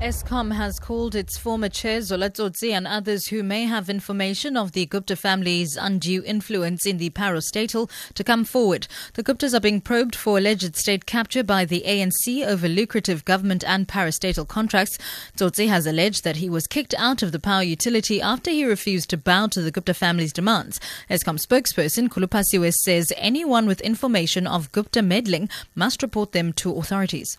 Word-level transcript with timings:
Eskom 0.00 0.56
has 0.56 0.78
called 0.78 1.14
its 1.14 1.36
former 1.36 1.68
chair 1.68 2.00
Zola 2.00 2.30
Tsotsi 2.30 2.72
and 2.72 2.86
others 2.86 3.26
who 3.26 3.42
may 3.42 3.64
have 3.64 3.90
information 3.90 4.56
of 4.56 4.72
the 4.72 4.86
Gupta 4.86 5.14
family's 5.14 5.76
undue 5.76 6.22
influence 6.24 6.86
in 6.86 6.96
the 6.96 7.10
parastatal 7.10 7.90
to 8.14 8.24
come 8.24 8.46
forward. 8.46 8.88
The 9.12 9.22
Guptas 9.22 9.52
are 9.52 9.60
being 9.60 9.82
probed 9.82 10.16
for 10.16 10.38
alleged 10.38 10.74
state 10.74 11.04
capture 11.04 11.44
by 11.44 11.66
the 11.66 11.84
ANC 11.86 12.46
over 12.46 12.66
lucrative 12.66 13.26
government 13.26 13.62
and 13.66 13.86
parastatal 13.86 14.48
contracts. 14.48 14.96
Tsotsi 15.36 15.68
has 15.68 15.86
alleged 15.86 16.24
that 16.24 16.36
he 16.36 16.48
was 16.48 16.66
kicked 16.66 16.94
out 16.96 17.22
of 17.22 17.32
the 17.32 17.38
power 17.38 17.62
utility 17.62 18.22
after 18.22 18.50
he 18.50 18.64
refused 18.64 19.10
to 19.10 19.18
bow 19.18 19.48
to 19.48 19.60
the 19.60 19.70
Gupta 19.70 19.92
family's 19.92 20.32
demands. 20.32 20.80
Eskom 21.10 21.38
spokesperson 21.38 22.08
Khulu 22.08 22.26
Phasiwe 22.26 22.72
says 22.72 23.12
anyone 23.18 23.66
with 23.66 23.82
information 23.82 24.46
of 24.46 24.72
Gupta 24.72 25.02
meddling 25.02 25.50
must 25.74 26.02
report 26.02 26.32
them 26.32 26.54
to 26.54 26.74
authorities 26.74 27.36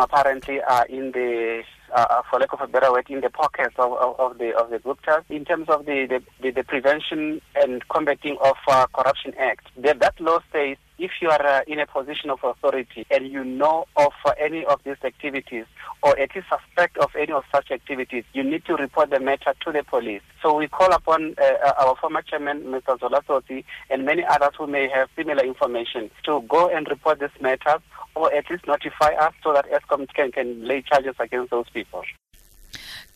apparently 0.00 0.60
are 0.62 0.86
in 0.86 1.12
the 1.12 1.62
uh, 1.94 2.22
for 2.30 2.38
lack 2.38 2.52
of 2.52 2.60
a 2.60 2.66
better 2.66 2.92
word, 2.92 3.06
in 3.08 3.20
the 3.20 3.30
pockets 3.30 3.74
of, 3.78 3.92
of, 3.92 4.18
of 4.18 4.38
the 4.38 4.54
of 4.56 4.70
the 4.70 4.78
Guptas 4.78 5.24
in 5.30 5.44
terms 5.44 5.68
of 5.68 5.86
the, 5.86 6.20
the, 6.40 6.50
the 6.50 6.62
Prevention 6.64 7.40
and 7.54 7.86
Combating 7.88 8.36
of 8.42 8.56
uh, 8.68 8.86
Corruption 8.94 9.34
Act. 9.38 9.66
That, 9.78 10.00
that 10.00 10.20
law 10.20 10.40
says 10.52 10.76
if 10.98 11.10
you 11.20 11.28
are 11.28 11.46
uh, 11.46 11.60
in 11.66 11.78
a 11.78 11.86
position 11.86 12.30
of 12.30 12.38
authority 12.42 13.06
and 13.10 13.28
you 13.28 13.44
know 13.44 13.86
of 13.96 14.12
uh, 14.24 14.32
any 14.40 14.64
of 14.64 14.80
these 14.84 14.96
activities 15.04 15.64
or 16.02 16.18
at 16.18 16.34
least 16.34 16.48
suspect 16.48 16.96
of 16.98 17.10
any 17.18 17.32
of 17.32 17.44
such 17.52 17.70
activities, 17.70 18.24
you 18.32 18.42
need 18.42 18.64
to 18.64 18.74
report 18.74 19.10
the 19.10 19.20
matter 19.20 19.54
to 19.64 19.72
the 19.72 19.82
police. 19.82 20.22
So 20.42 20.56
we 20.56 20.68
call 20.68 20.92
upon 20.92 21.34
uh, 21.40 21.72
our 21.84 21.96
former 21.96 22.22
chairman, 22.22 22.62
Mr. 22.64 22.98
Zola 22.98 23.22
Tsotsi, 23.22 23.64
and 23.90 24.04
many 24.04 24.24
others 24.24 24.52
who 24.58 24.66
may 24.66 24.88
have 24.88 25.08
similar 25.16 25.44
information 25.44 26.10
to 26.24 26.42
go 26.48 26.68
and 26.68 26.86
report 26.88 27.18
this 27.18 27.32
matter 27.40 27.76
or 28.14 28.32
at 28.32 28.50
least 28.50 28.66
notify 28.66 29.12
us 29.20 29.34
so 29.44 29.52
that 29.52 29.66
Eskom 29.70 30.08
can, 30.14 30.32
can 30.32 30.66
lay 30.66 30.82
charges 30.82 31.14
against 31.18 31.50
those 31.50 31.68
people. 31.70 32.02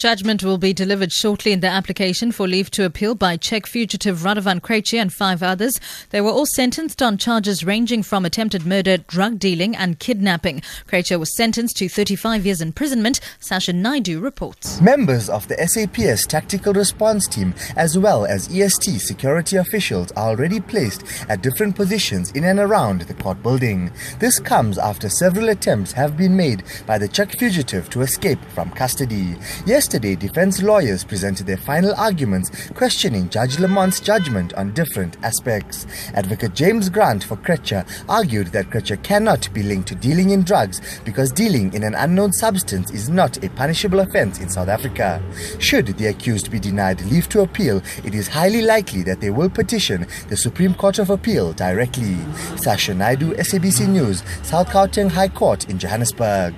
Judgment 0.00 0.42
will 0.42 0.56
be 0.56 0.72
delivered 0.72 1.12
shortly 1.12 1.52
in 1.52 1.60
the 1.60 1.66
application 1.66 2.32
for 2.32 2.48
leave 2.48 2.70
to 2.70 2.86
appeal 2.86 3.14
by 3.14 3.36
Czech 3.36 3.66
fugitive 3.66 4.20
Radovan 4.20 4.58
Krejcir 4.58 4.98
and 4.98 5.12
five 5.12 5.42
others. 5.42 5.78
They 6.08 6.22
were 6.22 6.30
all 6.30 6.46
sentenced 6.46 7.02
on 7.02 7.18
charges 7.18 7.64
ranging 7.64 8.02
from 8.02 8.24
attempted 8.24 8.64
murder, 8.64 8.96
drug 8.96 9.38
dealing, 9.38 9.76
and 9.76 9.98
kidnapping. 9.98 10.62
Krejcir 10.88 11.18
was 11.18 11.36
sentenced 11.36 11.76
to 11.76 11.88
35 11.90 12.46
years 12.46 12.62
imprisonment. 12.62 13.20
Sasha 13.40 13.74
Naidu 13.74 14.20
reports. 14.20 14.80
Members 14.80 15.28
of 15.28 15.46
the 15.48 15.68
SAPS 15.68 16.24
tactical 16.26 16.72
response 16.72 17.28
team, 17.28 17.52
as 17.76 17.98
well 17.98 18.24
as 18.24 18.48
EST 18.48 19.02
security 19.02 19.56
officials, 19.56 20.12
are 20.12 20.30
already 20.30 20.60
placed 20.60 21.04
at 21.28 21.42
different 21.42 21.76
positions 21.76 22.30
in 22.30 22.44
and 22.44 22.58
around 22.58 23.02
the 23.02 23.12
court 23.12 23.42
building. 23.42 23.92
This 24.18 24.38
comes 24.38 24.78
after 24.78 25.10
several 25.10 25.50
attempts 25.50 25.92
have 25.92 26.16
been 26.16 26.34
made 26.34 26.62
by 26.86 26.96
the 26.96 27.06
Czech 27.06 27.36
fugitive 27.38 27.90
to 27.90 28.00
escape 28.00 28.42
from 28.54 28.70
custody. 28.70 29.36
Yes, 29.66 29.89
Yesterday, 29.90 30.14
defense 30.14 30.62
lawyers 30.62 31.02
presented 31.02 31.48
their 31.48 31.56
final 31.56 31.92
arguments 31.96 32.70
questioning 32.74 33.28
Judge 33.28 33.56
Lamont's 33.56 33.98
judgment 33.98 34.54
on 34.54 34.72
different 34.72 35.16
aspects. 35.24 35.84
Advocate 36.14 36.54
James 36.54 36.88
Grant 36.88 37.24
for 37.24 37.34
Krejcir 37.34 37.84
argued 38.08 38.52
that 38.52 38.70
Krejcir 38.70 39.02
cannot 39.02 39.52
be 39.52 39.64
linked 39.64 39.88
to 39.88 39.96
dealing 39.96 40.30
in 40.30 40.44
drugs 40.44 41.00
because 41.04 41.32
dealing 41.32 41.74
in 41.74 41.82
an 41.82 41.96
unknown 41.96 42.32
substance 42.32 42.92
is 42.92 43.08
not 43.08 43.42
a 43.42 43.50
punishable 43.50 43.98
offense 43.98 44.38
in 44.38 44.48
South 44.48 44.68
Africa. 44.68 45.20
Should 45.58 45.86
the 45.86 46.06
accused 46.06 46.52
be 46.52 46.60
denied 46.60 47.02
leave 47.06 47.28
to 47.30 47.40
appeal, 47.40 47.82
it 48.04 48.14
is 48.14 48.28
highly 48.28 48.62
likely 48.62 49.02
that 49.02 49.20
they 49.20 49.30
will 49.30 49.50
petition 49.50 50.06
the 50.28 50.36
Supreme 50.36 50.74
Court 50.74 51.00
of 51.00 51.10
Appeal 51.10 51.52
directly. 51.54 52.16
Sasha 52.54 52.94
Naidu, 52.94 53.34
SABC 53.34 53.88
News, 53.88 54.22
South 54.44 54.68
Gauteng 54.68 55.10
High 55.10 55.30
Court 55.30 55.68
in 55.68 55.80
Johannesburg. 55.80 56.54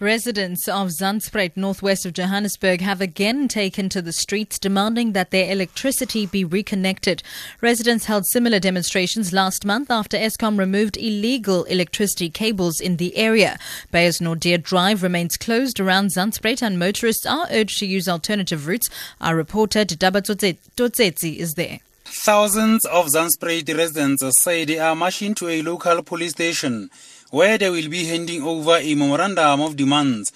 Residents 0.00 0.66
of 0.66 0.88
Zandspruit, 0.88 1.58
northwest 1.58 2.06
of 2.06 2.14
Johannesburg, 2.14 2.80
have 2.80 3.02
again 3.02 3.48
taken 3.48 3.90
to 3.90 4.00
the 4.00 4.14
streets 4.14 4.58
demanding 4.58 5.12
that 5.12 5.30
their 5.30 5.52
electricity 5.52 6.24
be 6.24 6.42
reconnected. 6.42 7.22
Residents 7.60 8.06
held 8.06 8.24
similar 8.28 8.58
demonstrations 8.58 9.34
last 9.34 9.66
month 9.66 9.90
after 9.90 10.16
Eskom 10.16 10.58
removed 10.58 10.96
illegal 10.96 11.64
electricity 11.64 12.30
cables 12.30 12.80
in 12.80 12.96
the 12.96 13.14
area. 13.14 13.58
Beyers 13.90 14.20
Naudé 14.20 14.62
Drive 14.62 15.02
remains 15.02 15.36
closed 15.36 15.78
around 15.78 16.06
Zandspruit 16.12 16.62
and 16.62 16.78
motorists 16.78 17.26
are 17.26 17.46
urged 17.50 17.78
to 17.80 17.86
use 17.86 18.08
alternative 18.08 18.66
routes. 18.66 18.88
Our 19.20 19.36
reporter 19.36 19.84
Didaba 19.84 20.22
Totsetsi 20.76 21.36
is 21.36 21.52
there. 21.56 21.80
Thousands 22.04 22.84
of 22.86 23.06
Zandspruit 23.06 23.76
residents 23.76 24.24
say 24.42 24.64
they 24.64 24.78
are 24.78 24.96
marching 24.96 25.34
to 25.36 25.48
a 25.48 25.62
local 25.62 26.02
police 26.02 26.32
station 26.32 26.90
where 27.30 27.58
they 27.58 27.70
will 27.70 27.88
be 27.88 28.04
handing 28.04 28.42
over 28.42 28.76
a 28.78 28.94
memorandum 28.94 29.60
of 29.60 29.76
demands. 29.76 30.32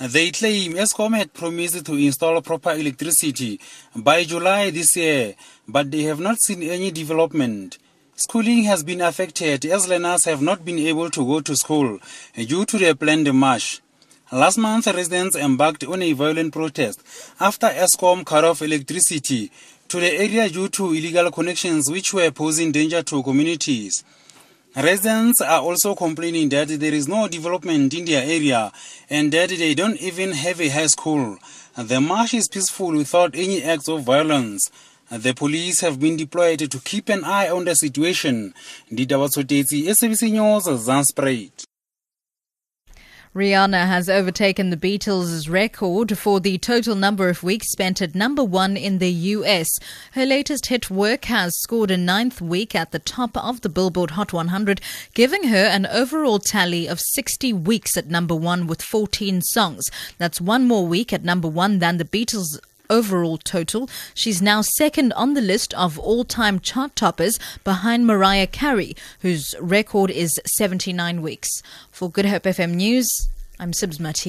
They 0.00 0.30
claim 0.30 0.74
Eskom 0.74 1.16
had 1.16 1.34
promised 1.34 1.84
to 1.84 1.94
install 1.94 2.40
proper 2.40 2.70
electricity 2.70 3.60
by 3.96 4.24
July 4.24 4.70
this 4.70 4.96
year, 4.96 5.34
but 5.66 5.90
they 5.90 6.02
have 6.04 6.20
not 6.20 6.40
seen 6.40 6.62
any 6.62 6.90
development. 6.90 7.78
Schooling 8.14 8.64
has 8.64 8.82
been 8.82 9.00
affected 9.00 9.64
as 9.66 9.88
learners 9.88 10.24
have 10.24 10.40
not 10.40 10.64
been 10.64 10.78
able 10.78 11.10
to 11.10 11.26
go 11.26 11.40
to 11.40 11.56
school 11.56 11.98
due 12.36 12.64
to 12.64 12.78
the 12.78 12.94
planned 12.94 13.32
march. 13.34 13.80
Last 14.30 14.58
month, 14.58 14.86
residents 14.88 15.36
embarked 15.36 15.84
on 15.84 16.02
a 16.02 16.12
violent 16.12 16.52
protest 16.52 17.02
after 17.40 17.66
Eskom 17.68 18.26
cut 18.26 18.44
off 18.44 18.60
electricity 18.60 19.50
to 19.88 20.00
the 20.00 20.12
area 20.12 20.50
due 20.50 20.68
to 20.68 20.92
illegal 20.92 21.30
connections 21.30 21.90
which 21.90 22.12
were 22.12 22.30
posing 22.30 22.70
danger 22.70 23.02
to 23.02 23.22
communities. 23.22 24.04
Residents 24.76 25.40
are 25.40 25.62
also 25.62 25.94
complaining 25.94 26.50
that 26.50 26.68
there 26.68 26.92
is 26.92 27.08
no 27.08 27.26
development 27.26 27.94
in 27.94 28.04
their 28.04 28.22
area 28.22 28.70
and 29.08 29.32
that 29.32 29.48
they 29.48 29.74
don't 29.74 29.96
even 30.02 30.32
have 30.32 30.60
a 30.60 30.68
high 30.68 30.88
school. 30.88 31.38
The 31.78 31.98
march 31.98 32.34
is 32.34 32.48
peaceful 32.48 32.92
without 32.92 33.34
any 33.34 33.62
acts 33.62 33.88
of 33.88 34.02
violence. 34.02 34.70
The 35.10 35.32
police 35.32 35.80
have 35.80 35.98
been 35.98 36.18
deployed 36.18 36.70
to 36.70 36.78
keep 36.80 37.08
an 37.08 37.24
eye 37.24 37.48
on 37.48 37.64
the 37.64 37.74
situation. 37.74 38.52
Didaba 38.92 39.30
SABC 39.30 40.32
News, 40.32 40.64
Zandspruit. 40.86 41.67
Rihanna 43.34 43.86
has 43.86 44.08
overtaken 44.08 44.70
the 44.70 44.76
Beatles' 44.76 45.50
record 45.50 46.16
for 46.16 46.40
the 46.40 46.56
total 46.56 46.94
number 46.94 47.28
of 47.28 47.42
weeks 47.42 47.70
spent 47.70 48.00
at 48.00 48.14
number 48.14 48.42
one 48.42 48.74
in 48.74 48.98
the 48.98 49.10
US. 49.10 49.68
Her 50.12 50.24
latest 50.24 50.66
hit 50.66 50.90
work 50.90 51.26
has 51.26 51.58
scored 51.58 51.90
a 51.90 51.98
ninth 51.98 52.40
week 52.40 52.74
at 52.74 52.90
the 52.90 52.98
top 52.98 53.36
of 53.36 53.60
the 53.60 53.68
Billboard 53.68 54.12
Hot 54.12 54.32
100, 54.32 54.80
giving 55.12 55.48
her 55.48 55.66
an 55.66 55.84
overall 55.86 56.38
tally 56.38 56.86
of 56.86 57.00
60 57.00 57.52
weeks 57.52 57.98
at 57.98 58.08
number 58.08 58.34
one 58.34 58.66
with 58.66 58.80
14 58.80 59.42
songs. 59.42 59.84
That's 60.16 60.40
one 60.40 60.66
more 60.66 60.86
week 60.86 61.12
at 61.12 61.22
number 61.22 61.48
one 61.48 61.80
than 61.80 61.98
the 61.98 62.06
Beatles' 62.06 62.58
overall 62.90 63.38
total. 63.38 63.88
She's 64.14 64.42
now 64.42 64.60
second 64.60 65.12
on 65.12 65.34
the 65.34 65.40
list 65.40 65.74
of 65.74 65.98
all 65.98 66.24
time 66.24 66.60
chart 66.60 66.96
toppers 66.96 67.38
behind 67.64 68.06
Mariah 68.06 68.46
Carey, 68.46 68.94
whose 69.20 69.54
record 69.60 70.10
is 70.10 70.40
79 70.46 71.22
weeks. 71.22 71.62
For 71.90 72.10
Good 72.10 72.26
Hope 72.26 72.44
FM 72.44 72.74
News, 72.74 73.08
I'm 73.58 73.72
Sibs 73.72 73.98
Mati. 74.00 74.26